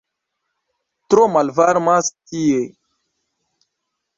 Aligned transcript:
"Tro 1.13 1.27
malvarmas 1.35 2.11
tie!" 2.33 2.59